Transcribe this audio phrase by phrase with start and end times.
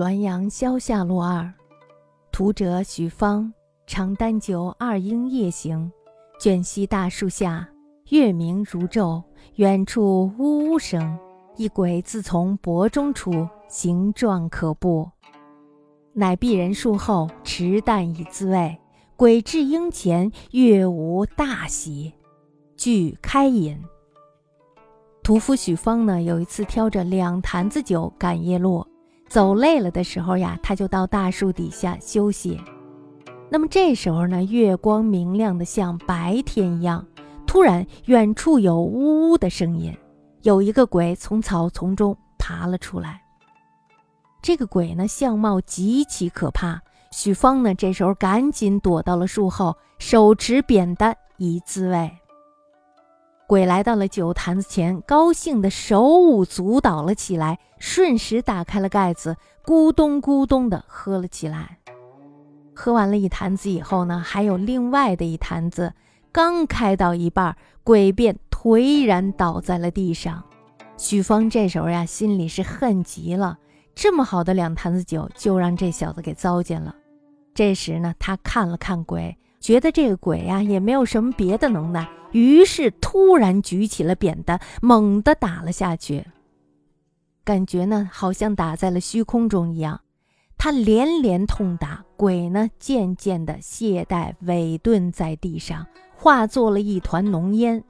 [0.00, 1.52] 滦阳萧下路二，
[2.32, 3.52] 图者许方。
[3.86, 5.92] 长丹酒二鹰夜行，
[6.40, 7.68] 卷溪大树下，
[8.08, 9.22] 月明如昼。
[9.56, 11.18] 远处呜呜声，
[11.56, 15.06] 一鬼自从薄中出，形状可怖。
[16.14, 18.78] 乃避人树后，持啖以自慰。
[19.16, 22.14] 鬼至鹰前，月无大喜。
[22.74, 23.78] 具开饮。
[25.22, 28.86] 屠夫许方呢，有一次挑着两坛子酒赶夜路，
[29.30, 32.60] 走累了的时候呀，他就到大树底下休息。
[33.48, 37.06] 那么这时候呢，月光明亮的像白天一样。
[37.46, 39.96] 突然，远处有呜呜的声音，
[40.42, 43.22] 有一个鬼从草丛中爬了出来。
[44.42, 46.80] 这个鬼呢，相貌极其可怕。
[47.12, 52.10] 许芳呢，这时候赶紧躲到了树后，手持扁担以自卫。
[53.50, 61.80] 鬼来到了酒坛子前，高兴的手舞足蹈了起来，瞬时打开了盖子，咕咚咕咚的喝了起来。
[62.72, 65.94] 喝完了一坛子以后呢，还有另外的一坛子，
[66.30, 70.44] 刚开到一半，鬼便颓然倒在了地上。
[70.96, 73.58] 许芳这时候呀，心里是恨极了，
[73.96, 76.94] 这么好的两坛子酒，就让这小子给糟践了。
[77.52, 86.26] 这时呢，他看了看鬼，觉得这个鬼呀也没有什么别的能耐，于是突然举起了扁担，猛地打了下去，
[87.44, 90.00] 感觉呢好像打在了虚空中一样。
[90.56, 97.82] 他连连痛打鬼呢，渐渐的懈怠萎顿在地上，化作了一团浓烟。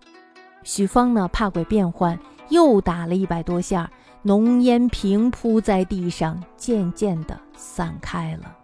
[0.62, 3.90] 许芳呢，怕鬼变幻，又打了一百多下，
[4.22, 8.56] 浓烟平铺在地上，渐渐的散开了，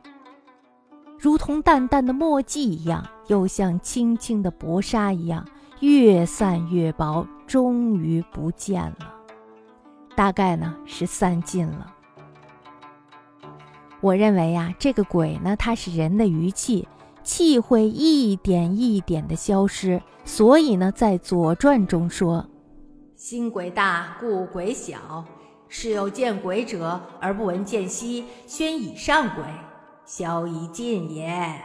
[1.27, 5.45] 如同淡淡的墨迹一样，又像轻轻的薄纱一样，
[5.81, 9.13] 越散越薄，终于不见了。
[10.15, 11.93] 大概呢，是散尽了。
[14.01, 16.87] 我认为呀，这个鬼呢，它是人的余气，
[17.25, 22.47] 气会一点一点的消失，所以呢，在《左传》中说
[23.19, 25.25] ：“心鬼大，故鬼小。
[25.67, 29.45] 是有见鬼者，而不闻见兮，宣以上鬼，
[30.07, 31.61] 消已尽也。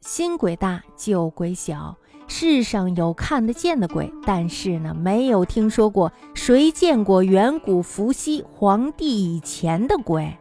[0.00, 1.96] 心鬼大，旧鬼小。
[2.26, 10.36] 世上有看得见的鬼，但是呢，没有听说过谁见过远古伏羲皇帝以前的鬼。”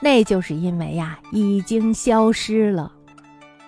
[0.00, 2.90] 那就是因为呀，已经消失了。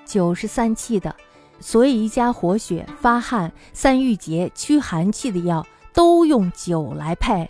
[0.07, 1.15] 酒是散气的，
[1.61, 7.49] 所以宜家活血、发汗、散郁结、驱寒气的药都用酒来配。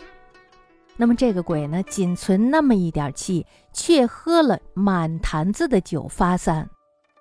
[0.95, 6.69] 那么这个鬼呢，仅存那么一点气，却喝了满坛子的酒发散，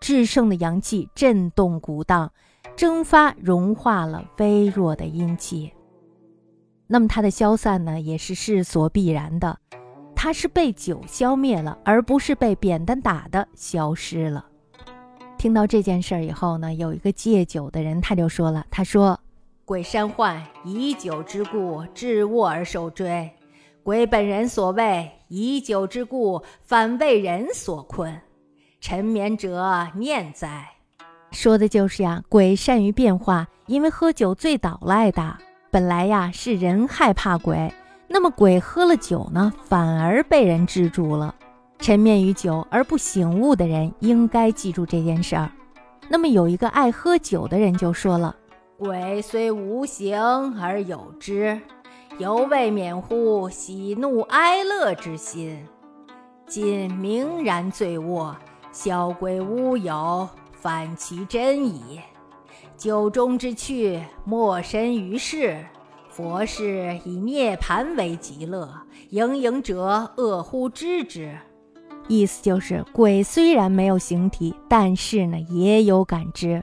[0.00, 2.30] 至盛的阳气震动鼓荡，
[2.76, 5.72] 蒸发融化了微弱的阴气。
[6.86, 9.58] 那么它的消散呢，也是势所必然的。
[10.14, 14.46] 他是被酒消灭了，而不是被扁担打的消失了。
[15.38, 19.18] 听到这件事儿以后呢，有一个戒酒的人他就说了：“他说，
[19.64, 23.28] 鬼山患以酒之故致卧而受追，
[23.84, 28.16] 鬼本人所谓以酒之故反为人所困，
[28.80, 30.68] 沉眠者念哉。”
[31.32, 35.36] 说的就是呀，鬼善于变化，因为喝酒醉倒了挨打。
[35.70, 37.72] 本来呀是人害怕鬼。
[38.06, 41.34] 那么鬼喝了酒呢，反而被人制住了。
[41.78, 45.50] 沉湎于酒而不醒悟的人，应该记住这件事儿。
[46.08, 48.36] 那么有一个爱喝酒的人就说了
[48.78, 50.20] ：“鬼虽无形
[50.60, 51.58] 而有之，
[52.18, 55.58] 犹未免乎喜怒哀乐之心。
[56.46, 58.36] 今明然醉卧，
[58.70, 62.00] 小鬼乌有，反其真矣。
[62.76, 65.64] 酒中之趣，莫深于世。”
[66.12, 68.70] 佛是以涅盘为极乐，
[69.08, 71.34] 营营者恶乎知之。
[72.06, 76.62] 意思就是，鬼虽然没有形体，但是呢也有感知，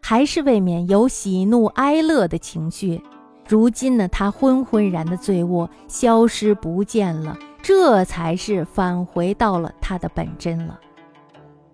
[0.00, 3.02] 还是未免有喜怒哀乐的情绪。
[3.48, 10.78] 如今呢，他昏昏然的醉卧，消失不见了，这才是返回到了他的本真了。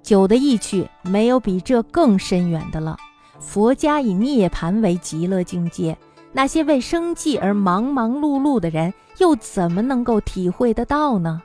[0.02, 2.96] 酒的意趣，没有比这更深远的了。
[3.38, 5.96] 佛家以涅盘为极乐境界。
[6.30, 11.40] 那些为生计而忙忙碌碌的人，又怎么能够体会得到呢？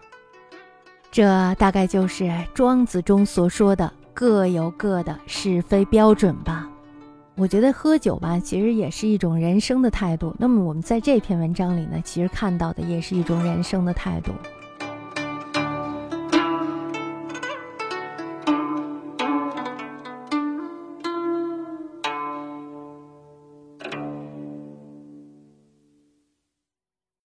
[1.09, 6.69] 这大概就是庄子中所说的“各有各的是非标准”吧。
[7.35, 10.35] 我觉得喝酒吧，其实也是一种人生的态度。
[10.37, 14.31] 那么我们在这篇文章里呢，其实看到的也是一种人生的态度。